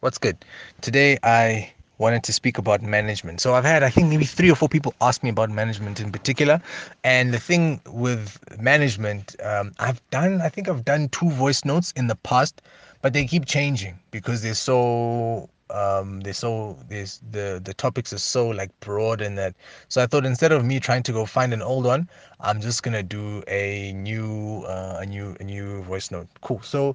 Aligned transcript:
What's 0.00 0.18
good? 0.18 0.44
Today 0.82 1.16
I 1.22 1.72
wanted 1.96 2.22
to 2.24 2.32
speak 2.34 2.58
about 2.58 2.82
management. 2.82 3.40
So 3.40 3.54
I've 3.54 3.64
had 3.64 3.82
I 3.82 3.88
think 3.88 4.08
maybe 4.08 4.26
three 4.26 4.50
or 4.50 4.54
four 4.54 4.68
people 4.68 4.94
ask 5.00 5.22
me 5.22 5.30
about 5.30 5.48
management 5.48 6.00
in 6.00 6.12
particular, 6.12 6.60
and 7.02 7.32
the 7.32 7.38
thing 7.38 7.80
with 7.86 8.38
management, 8.60 9.34
um, 9.42 9.72
I've 9.78 10.02
done 10.10 10.42
I 10.42 10.50
think 10.50 10.68
I've 10.68 10.84
done 10.84 11.08
two 11.08 11.30
voice 11.30 11.64
notes 11.64 11.94
in 11.96 12.08
the 12.08 12.14
past, 12.14 12.60
but 13.00 13.14
they 13.14 13.24
keep 13.24 13.46
changing 13.46 13.98
because 14.10 14.42
they're 14.42 14.52
so 14.52 15.48
um 15.70 16.20
they're 16.20 16.34
so 16.34 16.76
there's 16.90 17.22
the 17.30 17.62
the 17.64 17.72
topics 17.72 18.12
are 18.12 18.18
so 18.18 18.48
like 18.48 18.78
broad 18.80 19.22
and 19.22 19.36
that 19.36 19.52
so 19.88 20.00
i 20.00 20.06
thought 20.06 20.24
instead 20.24 20.52
of 20.52 20.64
me 20.64 20.78
trying 20.78 21.02
to 21.02 21.10
go 21.10 21.26
find 21.26 21.52
an 21.52 21.60
old 21.60 21.84
one 21.84 22.08
i'm 22.38 22.60
just 22.60 22.84
gonna 22.84 23.02
do 23.02 23.42
a 23.48 23.92
new 23.94 24.62
uh, 24.68 24.98
a 25.00 25.06
new 25.06 25.36
a 25.40 25.42
new 25.42 25.82
voice 25.82 26.12
note 26.12 26.28
cool 26.40 26.62
so 26.62 26.94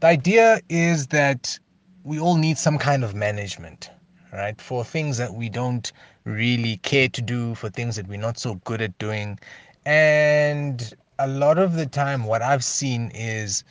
the 0.00 0.06
idea 0.06 0.60
is 0.68 1.06
that 1.06 1.58
we 2.04 2.18
all 2.18 2.36
need 2.36 2.58
some 2.58 2.78
kind 2.78 3.04
of 3.04 3.14
management, 3.14 3.90
right? 4.32 4.60
For 4.60 4.84
things 4.84 5.18
that 5.18 5.34
we 5.34 5.48
don't 5.48 5.92
really 6.24 6.78
care 6.78 7.08
to 7.08 7.22
do, 7.22 7.54
for 7.54 7.68
things 7.68 7.96
that 7.96 8.06
we're 8.08 8.18
not 8.18 8.38
so 8.38 8.54
good 8.64 8.80
at 8.80 8.96
doing. 8.98 9.38
And 9.84 10.94
a 11.18 11.28
lot 11.28 11.58
of 11.58 11.74
the 11.74 11.86
time, 11.86 12.24
what 12.24 12.42
I've 12.42 12.64
seen 12.64 13.10
is 13.14 13.64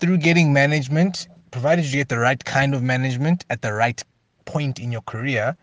through 0.00 0.18
getting 0.18 0.52
management, 0.52 1.28
provided 1.50 1.86
you 1.86 1.92
get 1.92 2.08
the 2.08 2.18
right 2.18 2.42
kind 2.44 2.74
of 2.74 2.82
management 2.82 3.44
at 3.48 3.62
the 3.62 3.72
right 3.72 4.02
point 4.44 4.78
in 4.78 4.92
your 4.92 5.02
career, 5.02 5.56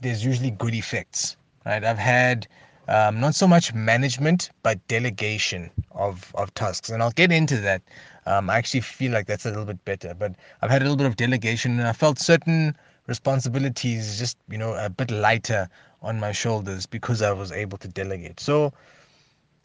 there's 0.00 0.24
usually 0.24 0.50
good 0.52 0.74
effects, 0.74 1.36
right? 1.66 1.84
I've 1.84 1.98
had 1.98 2.46
um, 2.88 3.20
not 3.20 3.34
so 3.34 3.46
much 3.46 3.74
management, 3.74 4.50
but 4.62 4.86
delegation 4.88 5.70
of, 5.92 6.32
of 6.34 6.52
tasks. 6.54 6.90
And 6.90 7.02
I'll 7.02 7.10
get 7.10 7.32
into 7.32 7.56
that 7.58 7.82
um, 8.30 8.48
I 8.48 8.56
actually 8.56 8.80
feel 8.80 9.12
like 9.12 9.26
that's 9.26 9.44
a 9.44 9.50
little 9.50 9.64
bit 9.64 9.84
better. 9.84 10.14
But 10.14 10.34
I've 10.62 10.70
had 10.70 10.82
a 10.82 10.84
little 10.84 10.96
bit 10.96 11.06
of 11.06 11.16
delegation 11.16 11.78
and 11.78 11.88
I 11.88 11.92
felt 11.92 12.18
certain 12.18 12.76
responsibilities 13.06 14.18
just, 14.18 14.38
you 14.48 14.58
know, 14.58 14.74
a 14.74 14.88
bit 14.88 15.10
lighter 15.10 15.68
on 16.02 16.20
my 16.20 16.32
shoulders 16.32 16.86
because 16.86 17.22
I 17.22 17.32
was 17.32 17.50
able 17.52 17.78
to 17.78 17.88
delegate. 17.88 18.40
So, 18.40 18.72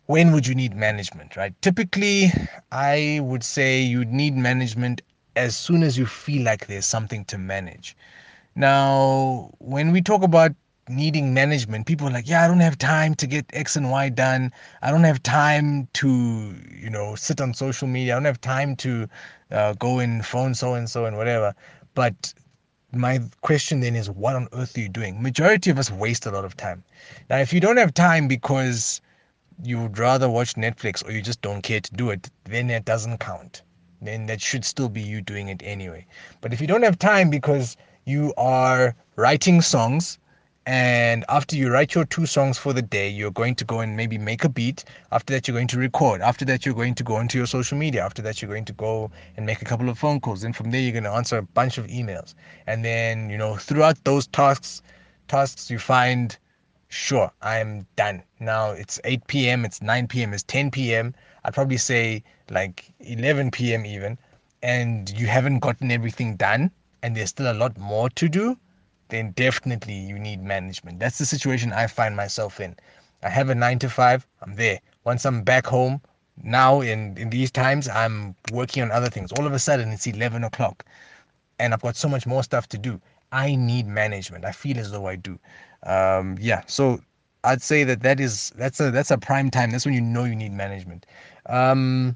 when 0.08 0.31
would 0.31 0.47
you 0.47 0.55
need 0.55 0.75
management, 0.75 1.36
right? 1.36 1.53
Typically, 1.61 2.31
I 2.71 3.19
would 3.23 3.43
say 3.43 3.81
you'd 3.81 4.11
need 4.11 4.36
management 4.36 5.02
as 5.36 5.58
soon 5.58 5.83
as 5.83 5.97
you 5.97 6.05
feel 6.05 6.43
like 6.43 6.67
there's 6.67 6.86
something 6.86 7.25
to 7.25 7.38
manage. 7.38 7.95
Now, 8.55 9.52
when 9.59 9.91
we 9.91 10.02
talk 10.02 10.23
about 10.23 10.53
needing 10.88 11.33
management. 11.33 11.88
People 11.88 12.08
are 12.08 12.11
like 12.11 12.28
yeah 12.28 12.44
i 12.44 12.47
don't 12.47 12.59
have 12.59 12.78
time 12.78 13.16
to 13.16 13.28
get 13.28 13.45
x 13.53 13.75
and 13.75 13.89
y 13.89 14.09
done. 14.09 14.52
I 14.81 14.92
don't 14.92 15.03
have 15.03 15.22
time 15.23 15.88
to 15.94 16.55
you 16.69 16.89
know 16.89 17.16
sit 17.16 17.42
on 17.42 17.53
social 17.53 17.88
media. 17.88 18.14
I 18.14 18.16
don't 18.17 18.25
have 18.25 18.42
time 18.42 18.75
to 18.77 19.08
uh, 19.52 19.73
go 19.73 20.00
and 20.00 20.25
phone 20.25 20.53
so 20.53 20.75
and 20.75 20.89
so 20.89 21.05
and 21.05 21.17
whatever. 21.17 21.55
But 21.95 22.33
my 22.92 23.19
question 23.42 23.80
then 23.80 23.95
is 23.95 24.09
what 24.09 24.36
on 24.36 24.47
earth 24.53 24.77
are 24.77 24.81
you 24.81 24.89
doing? 24.89 25.22
Majority 25.22 25.69
of 25.72 25.80
us 25.80 25.89
waste 25.92 26.25
a 26.25 26.31
lot 26.31 26.45
of 26.45 26.55
time. 26.55 26.83
Now 27.30 27.38
if 27.38 27.52
you 27.52 27.59
don't 27.59 27.77
have 27.77 27.94
time 27.94 28.27
because 28.27 29.02
you 29.64 29.80
would 29.80 29.97
rather 29.97 30.30
watch 30.30 30.55
netflix 30.55 31.08
or 31.08 31.11
you 31.11 31.22
just 31.22 31.42
don't 31.42 31.61
care 31.61 31.80
to 31.80 31.94
do 31.94 32.09
it 32.09 32.30
then 32.44 32.67
that 32.67 32.86
doesn't 32.86 33.20
count. 33.20 33.64
Then 34.02 34.27
that 34.27 34.42
should 34.42 34.64
still 34.64 34.89
be 34.89 35.02
you 35.02 35.22
doing 35.22 35.47
it 35.47 35.61
anyway. 35.64 36.05
But 36.42 36.53
if 36.53 36.61
you 36.61 36.67
don't 36.67 36.83
have 36.83 36.99
time 36.99 37.30
because 37.30 37.75
you 38.05 38.33
are 38.38 38.94
writing 39.16 39.61
songs 39.61 40.20
and 40.67 41.23
after 41.30 41.55
you 41.55 41.69
write 41.69 41.94
your 41.94 42.05
two 42.05 42.25
songs 42.25 42.58
for 42.58 42.73
the 42.73 42.81
day 42.81 43.08
you're 43.08 43.30
going 43.30 43.53
to 43.53 43.63
go 43.63 43.81
and 43.81 43.95
maybe 43.95 44.17
make 44.17 44.44
a 44.44 44.49
beat. 44.49 44.83
After 45.11 45.33
that 45.33 45.47
you're 45.47 45.55
going 45.55 45.67
to 45.67 45.77
record. 45.77 46.21
After 46.21 46.44
that 46.45 46.66
you're 46.66 46.73
going 46.73 46.95
to 46.95 47.03
go 47.03 47.19
into 47.19 47.38
your 47.38 47.45
social 47.45 47.77
media. 47.77 48.03
After 48.03 48.23
that 48.23 48.41
you're 48.41 48.49
going 48.49 48.66
to 48.66 48.73
go 48.73 49.11
and 49.38 49.45
make 49.45 49.61
a 49.61 49.66
couple 49.66 49.89
of 49.89 49.99
phone 49.99 50.19
calls. 50.19 50.43
And 50.43 50.55
from 50.55 50.71
there 50.71 50.81
you're 50.81 50.91
going 50.91 51.03
to 51.03 51.11
answer 51.11 51.38
a 51.38 51.43
bunch 51.43 51.77
of 51.77 51.86
emails. 51.86 52.33
And 52.66 52.83
then 52.83 53.30
you 53.30 53.38
know 53.38 53.55
throughout 53.58 54.03
those 54.05 54.25
tasks 54.27 54.81
tasks 55.27 55.69
you 55.69 55.77
find 55.77 56.36
sure 56.88 57.31
i'm 57.43 57.86
done. 57.95 58.23
Now 58.39 58.71
it's 58.71 58.99
8 59.03 59.27
p.m 59.27 59.66
it's 59.66 59.83
9 59.83 60.08
p.m 60.08 60.33
it's 60.33 60.43
10 60.43 60.71
p.m 60.71 61.14
i'd 61.43 61.53
probably 61.53 61.77
say 61.77 62.23
like 62.49 62.92
11 63.02 63.52
p.m 63.52 63.86
even. 63.86 64.17
And 64.64 65.11
you 65.11 65.27
haven't 65.27 65.59
gotten 65.59 65.92
everything 65.92 66.37
done 66.37 66.71
and 67.03 67.15
there's 67.15 67.30
still 67.30 67.52
a 67.52 67.53
lot 67.53 67.77
more 67.77 68.09
to 68.09 68.27
do 68.27 68.58
then 69.10 69.32
definitely 69.32 69.93
you 69.93 70.17
need 70.20 70.42
management. 70.43 70.99
That's 70.99 71.17
the 71.17 71.26
situation 71.26 71.73
I 71.73 71.88
find 71.88 72.16
myself 72.16 72.60
in. 72.60 72.76
I 73.23 73.30
have 73.30 73.49
a 73.49 73.55
nine 73.55 73.80
to 73.80 73.89
five, 73.89 74.27
I'm 74.42 74.55
there. 74.55 74.80
Once 75.04 75.26
I'm 75.26 75.43
back 75.43 75.66
home, 75.66 76.02
now 76.43 76.82
in, 76.82 77.17
in 77.17 77.30
these 77.30 77.52
times, 77.52 77.88
I'm 77.88 78.36
working 78.52 78.83
on 78.83 78.92
other 78.92 79.10
things. 79.10 79.32
All 79.33 79.48
of 79.48 79.54
a 79.54 79.60
sudden, 79.60 79.89
it's 79.89 80.08
11 80.08 80.44
o'clock 80.44 80.86
and 81.60 81.73
I've 81.73 81.82
got 81.82 81.95
so 81.95 82.08
much 82.08 82.26
more 82.26 82.44
stuff 82.44 82.67
to 82.70 82.77
do. 82.77 82.99
I 83.32 83.55
need 83.55 83.88
management. 83.88 84.45
I 84.45 84.52
feel 84.52 84.77
as 84.77 84.92
though 84.92 85.08
I 85.08 85.15
do. 85.15 85.39
Um, 85.83 86.38
yeah, 86.39 86.64
so 86.67 86.99
I'd 87.44 87.61
say 87.61 87.83
that 87.83 88.02
that 88.02 88.20
is 88.20 88.52
that's 88.55 88.80
a 88.80 88.92
that's 88.92 89.11
a 89.11 89.17
prime 89.17 89.52
time. 89.52 89.71
That's 89.71 89.86
when 89.86 89.94
you 89.94 90.02
know 90.02 90.23
you 90.23 90.36
need 90.36 90.52
management. 90.52 91.05
Um, 91.48 92.15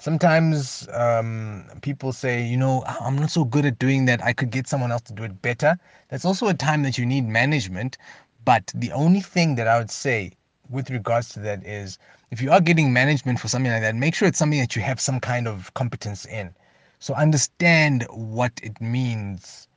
sometimes 0.00 0.88
um, 0.92 1.66
people 1.82 2.12
say, 2.12 2.42
you 2.44 2.56
know, 2.56 2.82
I'm 2.86 3.16
not 3.16 3.30
so 3.30 3.44
good 3.44 3.66
at 3.66 3.78
doing 3.78 4.06
that. 4.06 4.24
I 4.24 4.32
could 4.32 4.50
get 4.50 4.66
someone 4.66 4.90
else 4.90 5.02
to 5.02 5.12
do 5.12 5.24
it 5.24 5.42
better. 5.42 5.78
That's 6.08 6.24
also 6.24 6.48
a 6.48 6.54
time 6.54 6.82
that 6.84 6.98
you 6.98 7.06
need 7.06 7.28
management. 7.28 7.98
But 8.44 8.72
the 8.74 8.92
only 8.92 9.20
thing 9.20 9.54
that 9.56 9.68
I 9.68 9.78
would 9.78 9.90
say 9.90 10.32
with 10.70 10.90
regards 10.90 11.28
to 11.30 11.40
that 11.40 11.64
is 11.66 11.98
if 12.30 12.40
you 12.40 12.50
are 12.50 12.60
getting 12.60 12.92
management 12.92 13.38
for 13.40 13.48
something 13.48 13.70
like 13.70 13.82
that, 13.82 13.94
make 13.94 14.14
sure 14.14 14.26
it's 14.26 14.38
something 14.38 14.60
that 14.60 14.74
you 14.74 14.82
have 14.82 15.00
some 15.00 15.20
kind 15.20 15.46
of 15.46 15.72
competence 15.74 16.24
in. 16.24 16.54
So 16.98 17.14
understand 17.14 18.06
what 18.10 18.52
it 18.62 18.80
means 18.80 19.68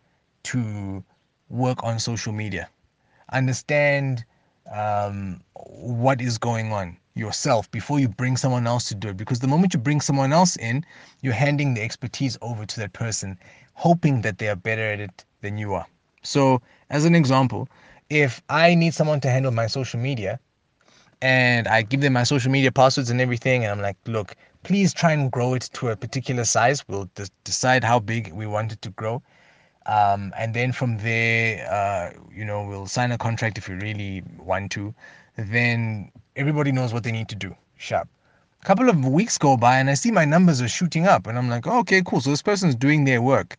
to 0.43 1.03
work 1.49 1.83
on 1.83 1.99
social 1.99 2.33
media. 2.33 2.69
Understand 3.31 4.25
um, 4.71 5.41
what 5.53 6.21
is 6.21 6.37
going 6.37 6.71
on 6.71 6.97
yourself 7.15 7.69
before 7.71 7.99
you 7.99 8.07
bring 8.07 8.37
someone 8.37 8.65
else 8.65 8.87
to 8.89 8.95
do 8.95 9.09
it. 9.09 9.17
Because 9.17 9.39
the 9.39 9.47
moment 9.47 9.73
you 9.73 9.79
bring 9.79 10.01
someone 10.01 10.33
else 10.33 10.55
in, 10.57 10.85
you're 11.21 11.33
handing 11.33 11.73
the 11.73 11.81
expertise 11.81 12.37
over 12.41 12.65
to 12.65 12.79
that 12.79 12.93
person, 12.93 13.37
hoping 13.73 14.21
that 14.21 14.37
they 14.37 14.49
are 14.49 14.55
better 14.55 14.81
at 14.81 14.99
it 14.99 15.25
than 15.41 15.57
you 15.57 15.73
are. 15.73 15.85
So, 16.23 16.61
as 16.89 17.05
an 17.05 17.15
example, 17.15 17.67
if 18.09 18.41
I 18.49 18.75
need 18.75 18.93
someone 18.93 19.19
to 19.21 19.29
handle 19.29 19.51
my 19.51 19.67
social 19.67 19.99
media 19.99 20.39
and 21.21 21.67
I 21.67 21.81
give 21.83 22.01
them 22.01 22.13
my 22.13 22.23
social 22.23 22.51
media 22.51 22.71
passwords 22.71 23.09
and 23.09 23.21
everything, 23.21 23.63
and 23.63 23.71
I'm 23.71 23.81
like, 23.81 23.97
look, 24.07 24.35
please 24.63 24.93
try 24.93 25.11
and 25.11 25.31
grow 25.31 25.53
it 25.53 25.69
to 25.73 25.89
a 25.89 25.95
particular 25.95 26.45
size. 26.45 26.83
We'll 26.87 27.09
decide 27.43 27.83
how 27.83 27.99
big 27.99 28.31
we 28.33 28.45
want 28.47 28.71
it 28.71 28.81
to 28.81 28.89
grow. 28.89 29.21
Um, 29.85 30.33
and 30.37 30.53
then 30.53 30.71
from 30.71 30.97
there, 30.97 31.69
uh, 31.69 32.13
you 32.33 32.45
know, 32.45 32.65
we'll 32.65 32.87
sign 32.87 33.11
a 33.11 33.17
contract 33.17 33.57
if 33.57 33.67
we 33.67 33.75
really 33.75 34.23
want 34.37 34.71
to. 34.73 34.93
Then 35.37 36.11
everybody 36.35 36.71
knows 36.71 36.93
what 36.93 37.03
they 37.03 37.11
need 37.11 37.29
to 37.29 37.35
do. 37.35 37.55
Sharp. 37.75 38.07
A 38.61 38.65
couple 38.65 38.89
of 38.89 39.05
weeks 39.05 39.37
go 39.37 39.57
by 39.57 39.77
and 39.77 39.89
I 39.89 39.95
see 39.95 40.09
my 40.09 40.23
numbers 40.23 40.61
are 40.61 40.69
shooting 40.69 41.05
up, 41.05 41.27
and 41.27 41.37
I'm 41.37 41.49
like, 41.49 41.67
okay, 41.67 42.01
cool. 42.05 42.21
So 42.21 42.29
this 42.29 42.41
person's 42.41 42.75
doing 42.75 43.03
their 43.03 43.21
work. 43.21 43.57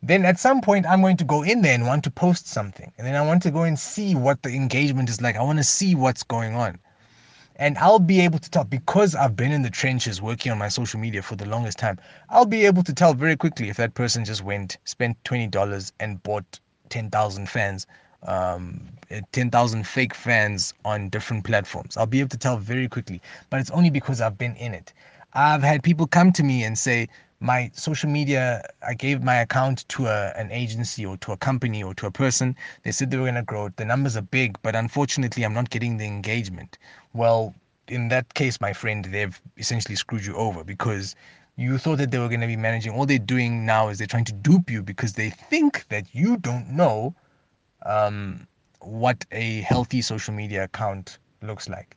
Then 0.00 0.24
at 0.24 0.38
some 0.38 0.60
point, 0.60 0.86
I'm 0.86 1.00
going 1.00 1.16
to 1.16 1.24
go 1.24 1.42
in 1.42 1.62
there 1.62 1.74
and 1.74 1.84
want 1.84 2.04
to 2.04 2.10
post 2.10 2.46
something. 2.46 2.92
And 2.96 3.06
then 3.06 3.16
I 3.16 3.26
want 3.26 3.42
to 3.42 3.50
go 3.50 3.64
and 3.64 3.76
see 3.76 4.14
what 4.14 4.42
the 4.42 4.50
engagement 4.50 5.08
is 5.08 5.20
like. 5.20 5.34
I 5.34 5.42
want 5.42 5.58
to 5.58 5.64
see 5.64 5.96
what's 5.96 6.22
going 6.22 6.54
on. 6.54 6.78
And 7.58 7.76
I'll 7.78 7.98
be 7.98 8.20
able 8.20 8.38
to 8.38 8.50
tell 8.50 8.64
because 8.64 9.14
I've 9.14 9.34
been 9.34 9.52
in 9.52 9.62
the 9.62 9.70
trenches 9.70 10.22
working 10.22 10.52
on 10.52 10.58
my 10.58 10.68
social 10.68 11.00
media 11.00 11.22
for 11.22 11.36
the 11.36 11.46
longest 11.46 11.78
time. 11.78 11.98
I'll 12.30 12.46
be 12.46 12.64
able 12.66 12.84
to 12.84 12.92
tell 12.94 13.14
very 13.14 13.36
quickly 13.36 13.68
if 13.68 13.76
that 13.78 13.94
person 13.94 14.24
just 14.24 14.44
went, 14.44 14.78
spent 14.84 15.22
$20 15.24 15.92
and 15.98 16.22
bought 16.22 16.60
10,000 16.88 17.48
fans 17.48 17.86
um, 18.24 18.80
10,000 19.32 19.86
fake 19.86 20.14
fans 20.14 20.74
on 20.84 21.08
different 21.08 21.44
platforms. 21.44 21.96
I'll 21.96 22.06
be 22.06 22.20
able 22.20 22.30
to 22.30 22.38
tell 22.38 22.56
very 22.56 22.88
quickly, 22.88 23.22
but 23.50 23.60
it's 23.60 23.70
only 23.70 23.90
because 23.90 24.20
I've 24.20 24.38
been 24.38 24.56
in 24.56 24.74
it. 24.74 24.92
I've 25.34 25.62
had 25.62 25.82
people 25.82 26.06
come 26.06 26.32
to 26.32 26.42
me 26.42 26.64
and 26.64 26.78
say, 26.78 27.08
my 27.40 27.70
social 27.74 28.10
media, 28.10 28.62
I 28.86 28.94
gave 28.94 29.22
my 29.22 29.36
account 29.36 29.88
to 29.90 30.06
a, 30.06 30.32
an 30.36 30.50
agency 30.50 31.06
or 31.06 31.16
to 31.18 31.32
a 31.32 31.36
company 31.36 31.82
or 31.82 31.94
to 31.94 32.06
a 32.06 32.10
person. 32.10 32.56
They 32.82 32.92
said 32.92 33.10
they 33.10 33.16
were 33.16 33.24
going 33.24 33.34
to 33.36 33.42
grow. 33.42 33.66
It. 33.66 33.76
The 33.76 33.84
numbers 33.84 34.16
are 34.16 34.22
big, 34.22 34.58
but 34.62 34.74
unfortunately, 34.74 35.44
I'm 35.44 35.54
not 35.54 35.70
getting 35.70 35.96
the 35.96 36.06
engagement. 36.06 36.78
Well, 37.12 37.54
in 37.86 38.08
that 38.08 38.34
case, 38.34 38.60
my 38.60 38.72
friend, 38.72 39.04
they've 39.04 39.40
essentially 39.56 39.94
screwed 39.94 40.26
you 40.26 40.34
over 40.36 40.64
because 40.64 41.14
you 41.56 41.78
thought 41.78 41.98
that 41.98 42.10
they 42.10 42.18
were 42.18 42.28
going 42.28 42.40
to 42.40 42.46
be 42.46 42.56
managing. 42.56 42.92
All 42.92 43.06
they're 43.06 43.18
doing 43.18 43.64
now 43.64 43.88
is 43.88 43.98
they're 43.98 44.06
trying 44.06 44.24
to 44.26 44.32
dupe 44.32 44.70
you 44.70 44.82
because 44.82 45.14
they 45.14 45.30
think 45.30 45.86
that 45.88 46.06
you 46.14 46.36
don't 46.38 46.68
know 46.70 47.14
um, 47.86 48.46
what 48.80 49.24
a 49.32 49.60
healthy 49.62 50.02
social 50.02 50.34
media 50.34 50.64
account 50.64 51.18
looks 51.42 51.68
like. 51.68 51.96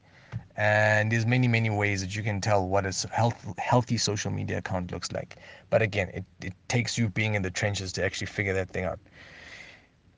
And 0.58 1.12
there's 1.12 1.26
many, 1.26 1.48
many 1.48 1.70
ways 1.70 2.02
that 2.02 2.16
you 2.16 2.24
can 2.24 2.42
tell 2.42 2.68
what 2.68 2.86
a 2.86 3.08
health, 3.12 3.54
healthy 3.58 3.98
social 3.98 4.32
media 4.32 4.58
account 4.58 4.92
looks 4.92 5.12
like. 5.12 5.38
But 5.70 5.82
again, 5.82 6.10
it, 6.14 6.26
it 6.42 6.54
takes 6.68 6.98
you 6.98 7.10
being 7.10 7.36
in 7.36 7.42
the 7.42 7.52
trenches 7.52 7.92
to 7.94 8.06
actually 8.06 8.28
figure 8.28 8.54
that 8.54 8.70
thing 8.70 8.86
out. 8.86 9.00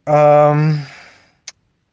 Um, 0.08 0.86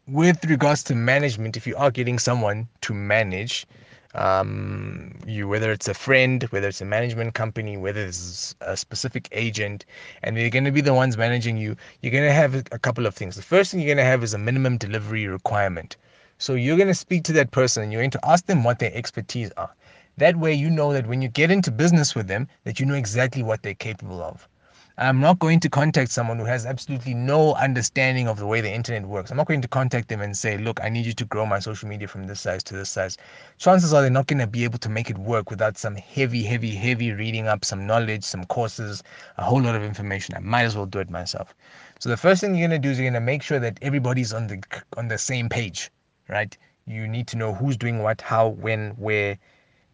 with 0.09 0.45
regards 0.47 0.83
to 0.85 0.95
management, 0.95 1.57
if 1.57 1.67
you 1.67 1.77
are 1.77 1.91
getting 1.91 2.19
someone 2.19 2.69
to 2.81 2.95
manage, 2.95 3.67
um, 4.15 5.15
you 5.27 5.47
whether 5.47 5.71
it's 5.71 5.87
a 5.87 5.95
friend, 5.95 6.43
whether 6.51 6.67
it's 6.67 6.81
a 6.81 6.85
management 6.85 7.35
company, 7.35 7.77
whether 7.77 8.05
it's 8.05 8.55
a 8.61 8.77
specific 8.77 9.29
agent, 9.31 9.85
and 10.23 10.37
they're 10.37 10.51
going 10.51 10.65
to 10.65 10.73
be 10.73 10.81
the 10.81 10.95
ones 10.95 11.17
managing 11.17 11.57
you. 11.57 11.77
You're 12.01 12.13
going 12.13 12.25
to 12.25 12.33
have 12.33 12.55
a 12.73 12.79
couple 12.79 13.07
of 13.07 13.15
things. 13.15 13.37
The 13.37 13.43
first 13.43 13.71
thing 13.71 13.81
you're 13.81 13.95
going 13.95 14.05
to 14.05 14.11
have 14.11 14.25
is 14.25 14.35
a 14.35 14.39
minimum 14.39 14.79
delivery 14.79 15.29
requirement. 15.29 15.97
So 16.41 16.55
you're 16.55 16.79
going 16.79 16.89
to 16.89 16.95
speak 16.95 17.25
to 17.25 17.35
that 17.35 17.51
person 17.51 17.83
and 17.83 17.93
you're 17.93 18.01
going 18.01 18.11
to 18.13 18.27
ask 18.27 18.47
them 18.47 18.65
what 18.65 18.79
their 18.79 18.95
expertise 18.95 19.51
are. 19.59 19.75
That 20.17 20.37
way, 20.37 20.55
you 20.55 20.71
know 20.71 20.91
that 20.95 21.07
when 21.07 21.21
you 21.21 21.29
get 21.29 21.51
into 21.51 21.71
business 21.71 22.15
with 22.15 22.29
them, 22.29 22.49
that 22.65 22.81
you 22.81 22.87
know 22.87 22.95
exactly 22.95 23.43
what 23.43 23.63
they're 23.63 23.75
capable 23.75 24.23
of. 24.23 24.49
I'm 24.97 25.21
not 25.21 25.39
going 25.39 25.61
to 25.61 25.69
contact 25.69 26.11
someone 26.11 26.39
who 26.39 26.47
has 26.47 26.65
absolutely 26.65 27.13
no 27.13 27.53
understanding 27.57 28.27
of 28.27 28.39
the 28.39 28.47
way 28.47 28.63
the 28.63 28.73
internet 28.73 29.05
works. 29.05 29.31
I'm 29.31 29.37
not 29.37 29.49
going 29.49 29.61
to 29.61 29.69
contact 29.69 30.09
them 30.09 30.23
and 30.23 30.35
say, 30.35 30.57
look, 30.57 30.81
I 30.83 30.89
need 30.89 31.05
you 31.05 31.13
to 31.13 31.27
grow 31.27 31.45
my 31.45 31.59
social 31.59 31.91
media 31.91 32.09
from 32.09 32.27
this 32.27 32.41
size 32.41 32.63
to 32.65 32.75
this 32.75 32.89
size. 32.89 33.19
Chances 33.59 33.93
are 33.93 34.01
they're 34.01 34.11
not 34.11 34.27
going 34.27 34.39
to 34.39 34.47
be 34.47 34.65
able 34.65 34.79
to 34.79 34.89
make 34.89 35.11
it 35.11 35.19
work 35.19 35.51
without 35.51 35.77
some 35.77 35.95
heavy, 35.95 36.43
heavy, 36.43 36.75
heavy 36.75 37.13
reading 37.13 37.49
up, 37.49 37.67
some 37.67 37.87
knowledge, 37.87 38.25
some 38.25 38.47
courses, 38.47 39.03
a 39.37 39.45
whole 39.45 39.61
lot 39.61 39.75
of 39.75 39.83
information. 39.83 40.35
I 40.35 40.41
might 40.41 40.65
as 40.65 40.75
well 40.75 40.87
do 40.87 41.01
it 41.01 41.11
myself. 41.11 41.55
So 41.99 42.09
the 42.09 42.17
first 42.17 42.41
thing 42.41 42.55
you're 42.55 42.67
going 42.67 42.81
to 42.81 42.89
do 42.89 42.93
is 42.93 42.99
you're 42.99 43.11
going 43.11 43.21
to 43.21 43.21
make 43.21 43.43
sure 43.43 43.61
that 43.61 43.79
everybody's 43.83 44.33
on 44.33 44.47
the 44.47 44.63
on 44.97 45.09
the 45.09 45.19
same 45.19 45.51
page, 45.51 45.91
right? 46.31 46.56
You 46.87 47.06
need 47.06 47.27
to 47.29 47.37
know 47.37 47.53
who's 47.53 47.77
doing 47.77 48.03
what, 48.03 48.21
how, 48.21 48.49
when, 48.49 48.91
where, 48.93 49.38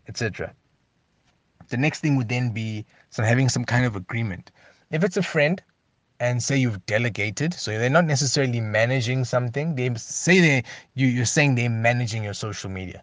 etc. 0.09 0.53
The 1.69 1.77
next 1.77 2.00
thing 2.00 2.17
would 2.17 2.29
then 2.29 2.50
be 2.50 2.85
having 3.17 3.49
some 3.49 3.65
kind 3.65 3.85
of 3.87 3.97
agreement. 3.97 4.50
If 4.91 5.03
it's 5.03 5.17
a 5.17 5.23
friend 5.23 5.61
and 6.21 6.43
say 6.43 6.56
you've 6.56 6.85
delegated 6.87 7.53
so 7.53 7.79
they're 7.79 7.91
not 7.91 8.06
necessarily 8.06 8.61
managing 8.61 9.25
something 9.25 9.75
they 9.75 9.93
say 9.97 10.41
they 10.41 10.65
you, 10.94 11.06
you're 11.06 11.27
saying 11.27 11.55
they're 11.55 11.69
managing 11.69 12.25
your 12.25 12.35
social 12.35 12.71
media. 12.71 13.03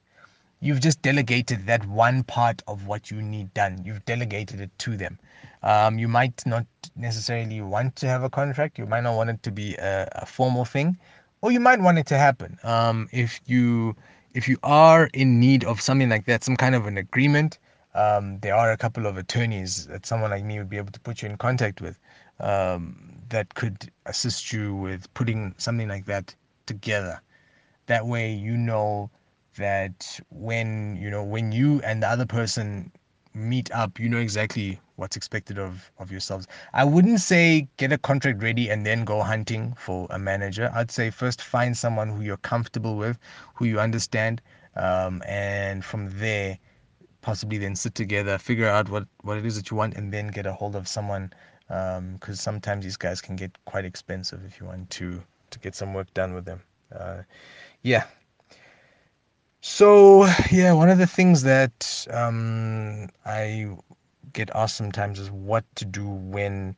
You've 0.62 0.80
just 0.80 1.02
delegated 1.02 1.68
that 1.68 1.86
one 1.88 2.24
part 2.24 2.62
of 2.68 2.88
what 2.88 3.12
you 3.12 3.22
need 3.22 3.54
done. 3.54 3.82
You've 3.84 4.06
delegated 4.06 4.62
it 4.62 4.72
to 4.80 4.96
them. 4.96 5.20
Um, 5.62 6.00
you 6.00 6.08
might 6.08 6.42
not 6.46 6.66
necessarily 6.96 7.60
want 7.62 7.98
to 7.98 8.08
have 8.08 8.24
a 8.24 8.30
contract. 8.30 8.80
You 8.80 8.86
might 8.86 9.04
not 9.04 9.16
want 9.16 9.30
it 9.30 9.44
to 9.44 9.52
be 9.52 9.76
a, 9.76 10.08
a 10.14 10.26
formal 10.26 10.64
thing 10.64 10.98
or 11.44 11.52
you 11.52 11.60
might 11.60 11.82
want 11.82 12.00
it 12.00 12.08
to 12.08 12.18
happen 12.18 12.58
um, 12.64 13.10
if 13.12 13.42
you 13.46 13.96
if 14.34 14.48
you 14.48 14.58
are 14.64 15.10
in 15.14 15.40
need 15.40 15.64
of 15.66 15.82
something 15.82 16.10
like 16.10 16.26
that 16.26 16.44
some 16.44 16.58
kind 16.58 16.76
of 16.76 16.88
an 16.88 16.98
agreement 16.98 17.60
um, 17.96 18.40
there 18.40 18.56
are 18.56 18.72
a 18.72 18.78
couple 18.78 19.06
of 19.06 19.18
attorneys 19.18 19.88
that 19.88 20.06
someone 20.06 20.32
like 20.32 20.44
me 20.44 20.58
would 20.58 20.70
be 20.70 20.78
able 20.78 20.92
to 20.92 21.00
put 21.02 21.22
you 21.22 21.30
in 21.30 21.38
contact 21.38 21.82
with 21.82 22.00
um, 22.40 23.14
that 23.30 23.54
could 23.56 23.92
assist 24.06 24.52
you 24.52 24.76
with 24.76 25.14
putting 25.14 25.54
something 25.58 25.88
like 25.88 26.06
that 26.06 26.36
together. 26.66 27.22
That 27.88 28.08
way, 28.08 28.34
you 28.34 28.58
know 28.58 29.10
that 29.58 30.20
when 30.30 30.98
you 30.98 31.10
know 31.10 31.24
when 31.24 31.52
you 31.52 31.82
and 31.84 32.02
the 32.04 32.08
other 32.10 32.26
person 32.26 32.92
meet 33.34 33.72
up, 33.72 34.00
you 34.00 34.10
know 34.10 34.18
exactly 34.18 34.80
what's 34.96 35.16
expected 35.16 35.58
of 35.58 35.92
of 36.00 36.12
yourselves. 36.12 36.48
I 36.74 36.84
wouldn't 36.84 37.20
say 37.20 37.68
get 37.78 37.92
a 37.92 37.98
contract 37.98 38.42
ready 38.42 38.70
and 38.70 38.86
then 38.86 39.06
go 39.06 39.22
hunting 39.22 39.74
for 39.78 40.08
a 40.10 40.20
manager. 40.20 40.72
I'd 40.74 40.92
say 40.92 41.10
first 41.10 41.42
find 41.42 41.76
someone 41.76 42.10
who 42.10 42.22
you're 42.22 42.38
comfortable 42.38 42.96
with, 42.96 43.18
who 43.56 43.66
you 43.66 43.80
understand, 43.80 44.42
um, 44.76 45.22
and 45.28 45.84
from 45.84 46.10
there 46.20 46.58
possibly 47.22 47.58
then 47.58 47.76
sit 47.76 47.96
together, 47.96 48.38
figure 48.38 48.68
out 48.68 48.90
what, 48.90 49.08
what 49.22 49.38
it 49.38 49.46
is 49.46 49.56
that 49.56 49.72
you 49.72 49.78
want, 49.78 49.96
and 49.96 50.12
then 50.12 50.28
get 50.28 50.46
a 50.46 50.54
hold 50.54 50.76
of 50.76 50.88
someone. 50.88 51.32
Because 51.68 51.98
um, 51.98 52.36
sometimes 52.36 52.84
these 52.84 52.98
guys 52.98 53.22
can 53.22 53.36
get 53.36 53.52
quite 53.66 53.86
expensive 53.86 54.44
if 54.46 54.60
you 54.60 54.68
want 54.68 54.90
to 54.92 55.24
to 55.50 55.60
get 55.60 55.76
some 55.76 55.94
work 55.94 56.14
done 56.14 56.34
with 56.34 56.46
them. 56.46 56.62
Uh, 56.94 57.22
yeah. 57.82 58.04
So 59.62 60.26
yeah, 60.52 60.74
one 60.74 60.90
of 60.90 60.98
the 60.98 61.08
things 61.08 61.42
that 61.44 62.06
um, 62.12 63.08
I 63.26 63.78
get 64.32 64.50
asked 64.56 64.78
sometimes 64.78 65.20
is 65.20 65.30
what 65.32 65.66
to 65.76 65.86
do 65.86 66.08
when 66.08 66.76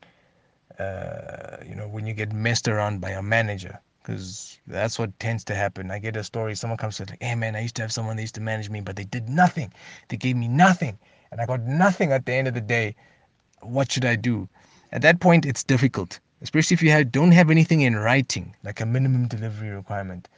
uh, 0.80 1.57
you 1.65 1.75
know 1.75 1.88
when 1.88 2.06
you 2.06 2.13
get 2.13 2.33
messed 2.33 2.68
around 2.68 3.00
by 3.01 3.12
a 3.12 3.21
manager 3.21 3.80
because 4.06 4.59
that's 4.68 5.00
what 5.00 5.19
tends 5.19 5.44
to 5.45 5.56
happen. 5.56 5.89
I 5.89 5.97
get 5.97 6.15
a 6.15 6.24
story, 6.24 6.56
someone 6.56 6.77
comes 6.77 6.97
to 6.97 7.06
like, 7.06 7.21
hey 7.21 7.33
man, 7.36 7.56
I 7.56 7.62
used 7.62 7.75
to 7.77 7.81
have 7.81 7.92
someone 7.92 8.15
that 8.18 8.21
used 8.21 8.36
to 8.36 8.42
manage 8.42 8.69
me, 8.69 8.81
but 8.81 8.95
they 8.95 9.03
did 9.03 9.30
nothing. 9.30 9.74
They 10.09 10.18
gave 10.18 10.36
me 10.36 10.47
nothing, 10.47 11.00
and 11.31 11.42
I 11.42 11.45
got 11.47 11.62
nothing 11.62 12.12
at 12.12 12.25
the 12.25 12.33
end 12.33 12.47
of 12.47 12.53
the 12.53 12.62
day. 12.62 12.95
What 13.62 13.92
should 13.92 14.06
I 14.06 14.15
do? 14.15 14.47
At 14.92 15.01
that 15.01 15.19
point, 15.19 15.45
it's 15.45 15.63
difficult, 15.63 16.19
especially 16.42 16.75
if 16.75 16.83
you 16.83 16.92
have, 16.92 17.12
don't 17.12 17.31
have 17.31 17.50
anything 17.50 17.81
in 17.81 17.95
writing, 17.95 18.56
like 18.63 18.80
a 18.80 18.86
minimum 18.86 19.27
delivery 19.27 19.69
requirement. 19.69 20.30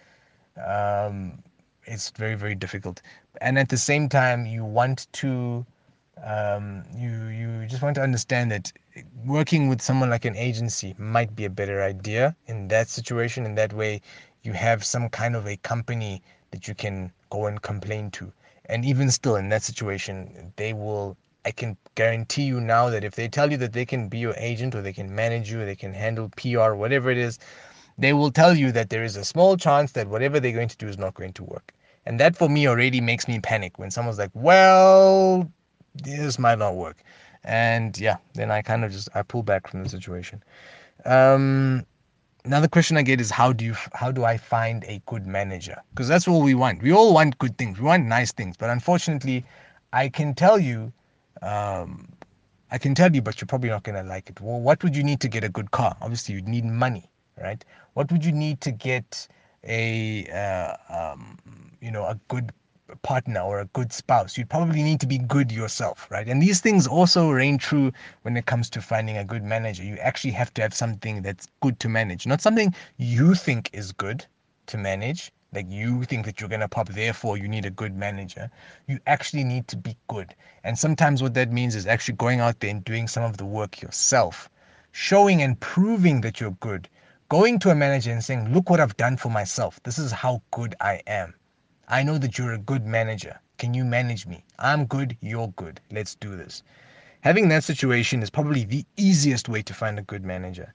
Um, 0.65 1.43
it's 1.83 2.09
very 2.11 2.35
very 2.35 2.55
difficult, 2.55 3.01
and 3.41 3.59
at 3.59 3.69
the 3.69 3.77
same 3.77 4.07
time, 4.07 4.45
you 4.45 4.63
want 4.63 5.07
to 5.13 5.65
um, 6.23 6.83
you 6.95 7.27
you 7.27 7.65
just 7.67 7.81
want 7.81 7.95
to 7.95 8.01
understand 8.01 8.51
that 8.51 8.71
working 9.25 9.67
with 9.67 9.81
someone 9.81 10.09
like 10.09 10.25
an 10.25 10.35
agency 10.35 10.95
might 10.97 11.35
be 11.35 11.45
a 11.45 11.49
better 11.49 11.81
idea 11.81 12.35
in 12.47 12.67
that 12.69 12.89
situation. 12.89 13.45
In 13.45 13.55
that 13.55 13.73
way, 13.73 14.01
you 14.43 14.53
have 14.53 14.83
some 14.83 15.09
kind 15.09 15.35
of 15.35 15.47
a 15.47 15.57
company 15.57 16.21
that 16.51 16.67
you 16.67 16.75
can 16.75 17.11
go 17.29 17.45
and 17.45 17.61
complain 17.61 18.11
to. 18.11 18.31
And 18.65 18.83
even 18.85 19.11
still, 19.11 19.35
in 19.35 19.49
that 19.49 19.63
situation, 19.63 20.53
they 20.55 20.73
will. 20.73 21.17
I 21.45 21.51
can 21.51 21.77
guarantee 21.95 22.43
you 22.43 22.59
now 22.59 22.89
that 22.89 23.05
if 23.05 23.15
they 23.15 23.29
tell 23.29 23.49
you 23.49 23.57
that 23.57 23.71
they 23.71 23.85
can 23.85 24.09
be 24.09 24.17
your 24.17 24.33
agent 24.35 24.75
or 24.75 24.81
they 24.81 24.91
can 24.91 25.13
manage 25.15 25.49
you, 25.49 25.61
or 25.61 25.65
they 25.65 25.77
can 25.77 25.93
handle 25.93 26.29
PR, 26.35 26.73
whatever 26.73 27.09
it 27.09 27.17
is, 27.17 27.39
they 27.97 28.11
will 28.11 28.31
tell 28.31 28.55
you 28.55 28.71
that 28.73 28.89
there 28.89 29.03
is 29.03 29.15
a 29.15 29.23
small 29.23 29.55
chance 29.55 29.93
that 29.93 30.07
whatever 30.07 30.39
they're 30.41 30.51
going 30.51 30.67
to 30.67 30.77
do 30.77 30.89
is 30.89 30.97
not 30.97 31.13
going 31.13 31.31
to 31.33 31.43
work. 31.45 31.73
And 32.05 32.19
that 32.19 32.35
for 32.35 32.49
me 32.49 32.67
already 32.67 33.01
makes 33.01 33.27
me 33.27 33.39
panic 33.39 33.79
when 33.79 33.91
someone's 33.91 34.17
like, 34.17 34.31
well, 34.33 35.49
this 36.03 36.39
might 36.39 36.59
not 36.59 36.75
work. 36.75 36.97
And 37.43 37.97
yeah 37.97 38.17
then 38.33 38.51
i 38.51 38.61
kind 38.61 38.83
of 38.83 38.91
just 38.91 39.09
i 39.15 39.21
pull 39.21 39.43
back 39.43 39.67
from 39.67 39.83
the 39.83 39.89
situation. 39.89 40.43
Um 41.05 41.85
another 42.45 42.67
question 42.67 42.97
i 42.97 43.01
get 43.01 43.19
is 43.21 43.29
how 43.29 43.51
do 43.53 43.65
you 43.65 43.75
how 43.93 44.11
do 44.11 44.23
i 44.25 44.37
find 44.37 44.83
a 44.85 45.01
good 45.05 45.25
manager? 45.27 45.77
Because 45.91 46.07
that's 46.07 46.27
all 46.27 46.41
we 46.41 46.55
want. 46.55 46.81
We 46.81 46.91
all 46.91 47.13
want 47.13 47.37
good 47.37 47.57
things. 47.57 47.79
We 47.79 47.85
want 47.85 48.05
nice 48.05 48.31
things. 48.31 48.57
But 48.57 48.69
unfortunately 48.69 49.45
i 49.93 50.09
can 50.09 50.33
tell 50.33 50.59
you 50.59 50.91
um 51.41 52.09
i 52.71 52.77
can 52.77 52.93
tell 52.95 53.13
you 53.13 53.21
but 53.21 53.39
you're 53.39 53.47
probably 53.47 53.69
not 53.69 53.83
going 53.83 53.95
to 53.95 54.09
like 54.09 54.29
it. 54.29 54.41
Well 54.41 54.59
what 54.59 54.83
would 54.83 54.95
you 54.95 55.03
need 55.03 55.21
to 55.21 55.27
get 55.27 55.43
a 55.43 55.49
good 55.49 55.71
car? 55.71 55.95
Obviously 56.01 56.35
you'd 56.35 56.47
need 56.47 56.65
money 56.65 57.09
right? 57.41 57.63
What 57.93 58.11
would 58.11 58.23
you 58.25 58.31
need 58.31 58.61
to 58.61 58.71
get 58.71 59.27
a 59.63 60.25
uh, 60.27 60.75
um, 61.13 61.37
you 61.81 61.91
know 61.91 62.03
a 62.03 62.19
good 62.27 62.51
partner 63.01 63.41
or 63.41 63.59
a 63.59 63.65
good 63.65 63.91
spouse. 63.91 64.37
You'd 64.37 64.49
probably 64.49 64.81
need 64.81 64.99
to 65.01 65.07
be 65.07 65.17
good 65.17 65.51
yourself, 65.51 66.07
right? 66.09 66.27
And 66.27 66.41
these 66.41 66.61
things 66.61 66.87
also 66.87 67.31
reign 67.31 67.57
true 67.57 67.91
when 68.21 68.37
it 68.37 68.45
comes 68.45 68.69
to 68.71 68.81
finding 68.81 69.17
a 69.17 69.25
good 69.25 69.43
manager. 69.43 69.83
You 69.83 69.97
actually 69.97 70.31
have 70.31 70.53
to 70.53 70.61
have 70.61 70.73
something 70.73 71.21
that's 71.21 71.47
good 71.61 71.79
to 71.81 71.89
manage, 71.89 72.25
not 72.25 72.41
something 72.41 72.73
you 72.97 73.35
think 73.35 73.69
is 73.73 73.91
good 73.91 74.25
to 74.67 74.77
manage. 74.77 75.31
Like 75.53 75.65
you 75.69 76.03
think 76.03 76.25
that 76.25 76.39
you're 76.39 76.49
gonna 76.49 76.67
pop, 76.67 76.89
therefore 76.89 77.37
you 77.37 77.47
need 77.47 77.65
a 77.65 77.69
good 77.69 77.95
manager. 77.95 78.49
You 78.87 78.99
actually 79.07 79.43
need 79.43 79.67
to 79.69 79.77
be 79.77 79.97
good. 80.07 80.35
And 80.63 80.77
sometimes 80.77 81.21
what 81.21 81.33
that 81.33 81.51
means 81.51 81.75
is 81.75 81.87
actually 81.87 82.15
going 82.15 82.39
out 82.39 82.59
there 82.59 82.69
and 82.69 82.83
doing 82.83 83.07
some 83.07 83.23
of 83.23 83.37
the 83.37 83.45
work 83.45 83.81
yourself, 83.81 84.49
showing 84.91 85.41
and 85.41 85.59
proving 85.59 86.21
that 86.21 86.39
you're 86.39 86.57
good. 86.59 86.89
Going 87.29 87.59
to 87.59 87.71
a 87.71 87.75
manager 87.75 88.11
and 88.11 88.23
saying, 88.23 88.53
Look 88.53 88.69
what 88.69 88.79
I've 88.79 88.97
done 88.97 89.17
for 89.17 89.29
myself. 89.29 89.81
This 89.83 89.97
is 89.97 90.11
how 90.11 90.41
good 90.51 90.75
I 90.79 91.01
am 91.07 91.33
I 91.89 92.03
know 92.03 92.17
that 92.17 92.37
you're 92.37 92.53
a 92.53 92.57
good 92.57 92.85
manager. 92.85 93.39
Can 93.57 93.73
you 93.73 93.85
manage 93.85 94.27
me? 94.27 94.43
I'm 94.59 94.85
good, 94.85 95.15
you're 95.21 95.53
good. 95.55 95.79
Let's 95.89 96.15
do 96.15 96.35
this. 96.35 96.63
Having 97.21 97.47
that 97.49 97.63
situation 97.63 98.21
is 98.21 98.29
probably 98.29 98.65
the 98.65 98.85
easiest 98.97 99.47
way 99.47 99.61
to 99.61 99.73
find 99.73 99.97
a 99.97 100.01
good 100.01 100.25
manager. 100.25 100.73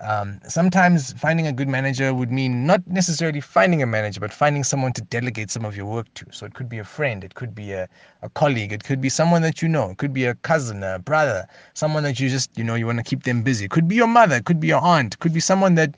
Um, 0.00 0.40
sometimes 0.46 1.12
finding 1.12 1.46
a 1.46 1.52
good 1.52 1.68
manager 1.68 2.12
would 2.14 2.30
mean 2.30 2.66
not 2.66 2.86
necessarily 2.86 3.40
finding 3.40 3.82
a 3.82 3.86
manager, 3.86 4.20
but 4.20 4.32
finding 4.32 4.62
someone 4.64 4.92
to 4.94 5.02
delegate 5.02 5.50
some 5.50 5.64
of 5.64 5.76
your 5.76 5.86
work 5.86 6.12
to. 6.14 6.26
So 6.30 6.46
it 6.46 6.54
could 6.54 6.68
be 6.68 6.78
a 6.78 6.84
friend, 6.84 7.24
it 7.24 7.34
could 7.34 7.54
be 7.54 7.72
a, 7.72 7.88
a 8.22 8.28
colleague, 8.28 8.72
it 8.72 8.84
could 8.84 9.00
be 9.00 9.08
someone 9.08 9.42
that 9.42 9.62
you 9.62 9.68
know, 9.68 9.90
it 9.90 9.98
could 9.98 10.12
be 10.12 10.24
a 10.24 10.34
cousin, 10.34 10.82
a 10.82 10.98
brother, 10.98 11.46
someone 11.74 12.02
that 12.04 12.20
you 12.20 12.28
just, 12.28 12.56
you 12.56 12.64
know, 12.64 12.74
you 12.74 12.86
want 12.86 12.98
to 12.98 13.04
keep 13.04 13.24
them 13.24 13.42
busy. 13.42 13.64
It 13.64 13.70
could 13.70 13.88
be 13.88 13.96
your 13.96 14.06
mother, 14.08 14.36
it 14.36 14.44
could 14.44 14.60
be 14.60 14.68
your 14.68 14.80
aunt, 14.82 15.14
it 15.14 15.18
could 15.20 15.32
be 15.32 15.40
someone 15.40 15.74
that 15.76 15.96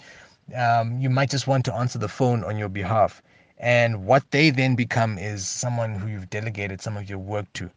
um, 0.57 0.99
you 0.99 1.11
might 1.11 1.31
just 1.31 1.47
want 1.47 1.65
to 1.67 1.75
answer 1.75 1.99
the 1.99 2.09
phone 2.09 2.45
on 2.45 2.57
your 2.59 2.69
behalf. 2.69 3.23
And 3.61 4.07
what 4.07 4.31
they 4.31 4.49
then 4.49 4.75
become 4.75 5.19
is 5.19 5.47
someone 5.47 5.95
who 5.95 6.09
you've 6.09 6.31
delegated 6.31 6.81
some 6.81 6.97
of 6.97 7.09
your 7.11 7.19
work 7.19 7.53
to, 7.55 7.71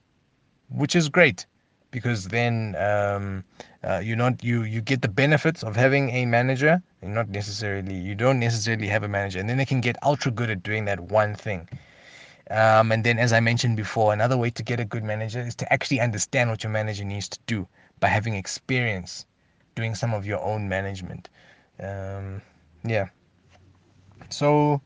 which 0.69 0.95
is 0.95 1.09
great 1.09 1.45
because 1.91 2.29
then 2.29 2.75
um, 2.77 3.43
uh, 3.83 3.99
you 3.99 4.15
not 4.15 4.43
you 4.43 4.63
you 4.63 4.81
get 4.81 5.01
the 5.01 5.07
benefits 5.09 5.61
of 5.61 5.75
having 5.75 6.09
a 6.09 6.25
manager. 6.25 6.81
And 7.01 7.13
not 7.13 7.27
necessarily 7.27 7.95
you 7.95 8.15
don't 8.15 8.39
necessarily 8.39 8.87
have 8.87 9.03
a 9.03 9.09
manager. 9.09 9.39
And 9.39 9.49
then 9.49 9.57
they 9.57 9.65
can 9.65 9.81
get 9.81 9.97
ultra 10.03 10.31
good 10.31 10.49
at 10.49 10.63
doing 10.63 10.85
that 10.85 10.99
one 10.99 11.35
thing. 11.35 11.69
Um, 12.49 12.91
and 12.91 13.03
then 13.03 13.19
as 13.19 13.31
i 13.31 13.39
mentioned 13.39 13.77
before 13.77 14.11
another 14.11 14.37
way 14.37 14.49
to 14.49 14.63
get 14.63 14.79
a 14.79 14.85
good 14.85 15.03
manager 15.03 15.39
is 15.39 15.55
to 15.55 15.71
actually 15.71 16.01
understand 16.01 16.49
what 16.49 16.61
your 16.61 16.71
manager 16.71 17.05
needs 17.05 17.29
to 17.29 17.39
do 17.47 17.65
by 18.01 18.09
having 18.09 18.35
experience 18.35 19.25
doing 19.75 19.95
some 19.95 20.13
of 20.13 20.25
your 20.25 20.41
own 20.41 20.67
management. 20.67 21.29
Um, 21.79 22.41
yeah. 22.83 23.07
So 24.29 24.81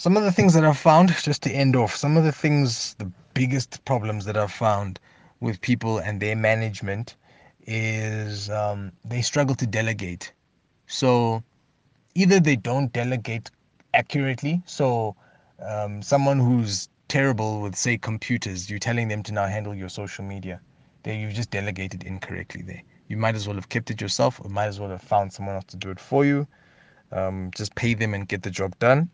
some 0.00 0.16
of 0.16 0.22
the 0.22 0.32
things 0.32 0.54
that 0.54 0.64
I've 0.64 0.78
found, 0.78 1.14
just 1.22 1.42
to 1.42 1.50
end 1.50 1.76
off, 1.76 1.94
some 1.94 2.16
of 2.16 2.24
the 2.24 2.32
things, 2.32 2.94
the 2.94 3.12
biggest 3.34 3.84
problems 3.84 4.24
that 4.24 4.34
I've 4.34 4.50
found 4.50 4.98
with 5.40 5.60
people 5.60 5.98
and 5.98 6.18
their 6.18 6.34
management 6.34 7.16
is 7.66 8.48
um, 8.48 8.92
they 9.04 9.20
struggle 9.20 9.54
to 9.56 9.66
delegate. 9.66 10.32
So 10.86 11.42
either 12.14 12.40
they 12.40 12.56
don't 12.56 12.90
delegate 12.94 13.50
accurately. 13.92 14.62
So 14.64 15.16
um, 15.62 16.00
someone 16.00 16.38
who's 16.38 16.88
terrible 17.08 17.60
with 17.60 17.76
say 17.76 17.98
computers, 17.98 18.70
you're 18.70 18.78
telling 18.78 19.08
them 19.08 19.22
to 19.24 19.34
now 19.34 19.48
handle 19.48 19.74
your 19.74 19.90
social 19.90 20.24
media. 20.24 20.62
There 21.02 21.12
you've 21.12 21.34
just 21.34 21.50
delegated 21.50 22.04
incorrectly 22.04 22.62
there. 22.62 22.82
You 23.08 23.18
might 23.18 23.34
as 23.34 23.46
well 23.46 23.56
have 23.56 23.68
kept 23.68 23.90
it 23.90 24.00
yourself, 24.00 24.40
or 24.42 24.48
might 24.48 24.68
as 24.68 24.80
well 24.80 24.88
have 24.88 25.02
found 25.02 25.30
someone 25.30 25.56
else 25.56 25.66
to 25.66 25.76
do 25.76 25.90
it 25.90 26.00
for 26.00 26.24
you. 26.24 26.48
Um, 27.12 27.50
just 27.54 27.74
pay 27.74 27.92
them 27.92 28.14
and 28.14 28.26
get 28.26 28.42
the 28.42 28.50
job 28.50 28.78
done. 28.78 29.10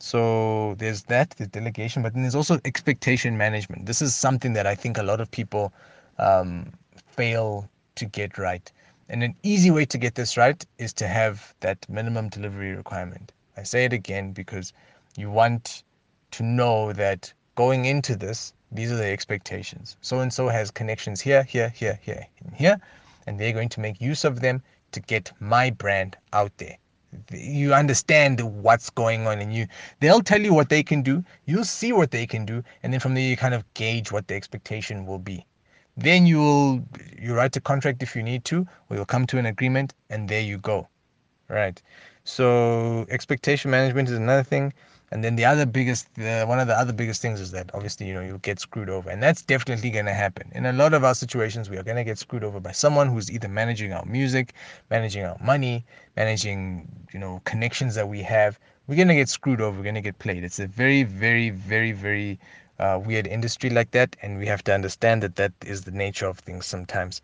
So 0.00 0.74
there's 0.78 1.04
that, 1.04 1.30
the 1.30 1.46
delegation, 1.46 2.02
but 2.02 2.12
then 2.12 2.22
there's 2.22 2.34
also 2.34 2.60
expectation 2.64 3.36
management. 3.36 3.86
This 3.86 4.02
is 4.02 4.14
something 4.14 4.52
that 4.52 4.66
I 4.66 4.74
think 4.74 4.98
a 4.98 5.02
lot 5.02 5.20
of 5.20 5.30
people 5.30 5.72
um, 6.18 6.72
fail 7.06 7.68
to 7.94 8.04
get 8.04 8.36
right. 8.36 8.70
And 9.08 9.22
an 9.22 9.34
easy 9.42 9.70
way 9.70 9.86
to 9.86 9.98
get 9.98 10.14
this 10.14 10.36
right 10.36 10.64
is 10.78 10.92
to 10.94 11.08
have 11.08 11.54
that 11.60 11.88
minimum 11.88 12.28
delivery 12.28 12.74
requirement. 12.74 13.32
I 13.56 13.62
say 13.62 13.84
it 13.84 13.92
again 13.92 14.32
because 14.32 14.72
you 15.16 15.30
want 15.30 15.82
to 16.32 16.42
know 16.42 16.92
that 16.92 17.32
going 17.54 17.86
into 17.86 18.16
this, 18.16 18.52
these 18.72 18.92
are 18.92 18.96
the 18.96 19.06
expectations. 19.06 19.96
So 20.02 20.20
and 20.20 20.32
so 20.32 20.48
has 20.48 20.70
connections 20.70 21.20
here, 21.20 21.42
here, 21.44 21.70
here, 21.70 21.98
here, 22.02 22.26
and 22.44 22.54
here, 22.54 22.80
and 23.26 23.40
they're 23.40 23.52
going 23.52 23.70
to 23.70 23.80
make 23.80 24.00
use 24.00 24.24
of 24.24 24.40
them 24.40 24.62
to 24.92 25.00
get 25.00 25.32
my 25.40 25.70
brand 25.70 26.16
out 26.32 26.52
there 26.58 26.76
you 27.32 27.72
understand 27.74 28.40
what's 28.62 28.90
going 28.90 29.26
on 29.26 29.40
and 29.40 29.54
you 29.54 29.66
they'll 30.00 30.20
tell 30.20 30.40
you 30.40 30.52
what 30.52 30.68
they 30.68 30.82
can 30.82 31.02
do 31.02 31.24
you'll 31.44 31.64
see 31.64 31.92
what 31.92 32.10
they 32.10 32.26
can 32.26 32.44
do 32.44 32.62
and 32.82 32.92
then 32.92 33.00
from 33.00 33.14
there 33.14 33.22
you 33.22 33.36
kind 33.36 33.54
of 33.54 33.62
gauge 33.74 34.12
what 34.12 34.28
the 34.28 34.34
expectation 34.34 35.06
will 35.06 35.18
be. 35.18 35.44
Then 35.96 36.26
you'll 36.26 36.82
you 37.18 37.34
write 37.34 37.56
a 37.56 37.60
contract 37.60 38.02
if 38.02 38.14
you 38.14 38.22
need 38.22 38.44
to 38.46 38.66
or 38.88 38.96
you'll 38.96 39.06
come 39.06 39.26
to 39.28 39.38
an 39.38 39.46
agreement 39.46 39.94
and 40.10 40.28
there 40.28 40.42
you 40.42 40.58
go. 40.58 40.88
Right. 41.48 41.80
So 42.24 43.06
expectation 43.08 43.70
management 43.70 44.08
is 44.08 44.16
another 44.16 44.42
thing 44.42 44.72
and 45.12 45.22
then 45.22 45.36
the 45.36 45.44
other 45.44 45.66
biggest, 45.66 46.08
uh, 46.18 46.44
one 46.46 46.58
of 46.58 46.66
the 46.66 46.74
other 46.74 46.92
biggest 46.92 47.22
things 47.22 47.40
is 47.40 47.52
that 47.52 47.70
obviously, 47.74 48.08
you 48.08 48.14
know, 48.14 48.22
you'll 48.22 48.38
get 48.38 48.58
screwed 48.58 48.90
over. 48.90 49.08
And 49.08 49.22
that's 49.22 49.40
definitely 49.42 49.90
going 49.90 50.06
to 50.06 50.12
happen. 50.12 50.50
In 50.54 50.66
a 50.66 50.72
lot 50.72 50.94
of 50.94 51.04
our 51.04 51.14
situations, 51.14 51.70
we 51.70 51.76
are 51.76 51.84
going 51.84 51.96
to 51.96 52.04
get 52.04 52.18
screwed 52.18 52.42
over 52.42 52.58
by 52.58 52.72
someone 52.72 53.08
who's 53.08 53.30
either 53.30 53.48
managing 53.48 53.92
our 53.92 54.04
music, 54.04 54.54
managing 54.90 55.24
our 55.24 55.36
money, 55.40 55.84
managing, 56.16 56.88
you 57.12 57.20
know, 57.20 57.40
connections 57.44 57.94
that 57.94 58.08
we 58.08 58.20
have. 58.22 58.58
We're 58.88 58.96
going 58.96 59.08
to 59.08 59.14
get 59.14 59.28
screwed 59.28 59.60
over. 59.60 59.76
We're 59.76 59.84
going 59.84 59.94
to 59.94 60.00
get 60.00 60.18
played. 60.18 60.42
It's 60.42 60.58
a 60.58 60.66
very, 60.66 61.04
very, 61.04 61.50
very, 61.50 61.92
very 61.92 62.40
uh, 62.80 63.00
weird 63.04 63.28
industry 63.28 63.70
like 63.70 63.92
that. 63.92 64.16
And 64.22 64.38
we 64.38 64.46
have 64.46 64.64
to 64.64 64.74
understand 64.74 65.22
that 65.22 65.36
that 65.36 65.52
is 65.64 65.82
the 65.82 65.92
nature 65.92 66.26
of 66.26 66.40
things 66.40 66.66
sometimes. 66.66 67.22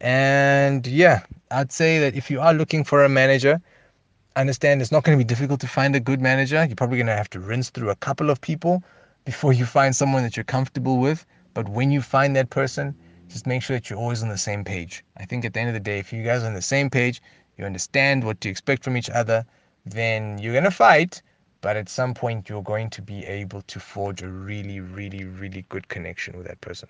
And 0.00 0.84
yeah, 0.84 1.20
I'd 1.52 1.70
say 1.70 2.00
that 2.00 2.16
if 2.16 2.28
you 2.28 2.40
are 2.40 2.54
looking 2.54 2.82
for 2.82 3.04
a 3.04 3.08
manager, 3.08 3.60
understand 4.36 4.80
it's 4.80 4.92
not 4.92 5.04
going 5.04 5.18
to 5.18 5.24
be 5.24 5.26
difficult 5.26 5.60
to 5.60 5.68
find 5.68 5.94
a 5.96 6.00
good 6.00 6.20
manager. 6.20 6.64
You're 6.64 6.76
probably 6.76 6.98
going 6.98 7.06
to 7.08 7.16
have 7.16 7.30
to 7.30 7.40
rinse 7.40 7.70
through 7.70 7.90
a 7.90 7.96
couple 7.96 8.30
of 8.30 8.40
people 8.40 8.82
before 9.24 9.52
you 9.52 9.66
find 9.66 9.94
someone 9.94 10.22
that 10.22 10.36
you're 10.36 10.44
comfortable 10.44 10.98
with. 10.98 11.26
But 11.54 11.68
when 11.68 11.90
you 11.90 12.00
find 12.00 12.36
that 12.36 12.50
person, 12.50 12.94
just 13.28 13.46
make 13.46 13.62
sure 13.62 13.76
that 13.76 13.90
you're 13.90 13.98
always 13.98 14.22
on 14.22 14.28
the 14.28 14.38
same 14.38 14.64
page. 14.64 15.04
I 15.16 15.24
think 15.24 15.44
at 15.44 15.54
the 15.54 15.60
end 15.60 15.68
of 15.68 15.74
the 15.74 15.80
day, 15.80 15.98
if 15.98 16.12
you 16.12 16.22
guys 16.22 16.42
are 16.42 16.46
on 16.46 16.54
the 16.54 16.62
same 16.62 16.90
page, 16.90 17.20
you 17.56 17.64
understand 17.64 18.24
what 18.24 18.40
to 18.40 18.48
expect 18.48 18.84
from 18.84 18.96
each 18.96 19.10
other, 19.10 19.44
then 19.84 20.38
you're 20.38 20.52
going 20.52 20.64
to 20.64 20.70
fight. 20.70 21.22
But 21.60 21.76
at 21.76 21.88
some 21.88 22.14
point, 22.14 22.48
you're 22.48 22.62
going 22.62 22.88
to 22.90 23.02
be 23.02 23.24
able 23.26 23.62
to 23.62 23.80
forge 23.80 24.22
a 24.22 24.28
really, 24.28 24.80
really, 24.80 25.24
really 25.24 25.66
good 25.68 25.88
connection 25.88 26.36
with 26.36 26.46
that 26.46 26.60
person. 26.60 26.88